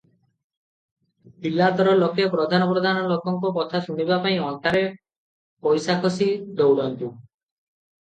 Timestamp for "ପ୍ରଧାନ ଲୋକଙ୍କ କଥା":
2.73-3.85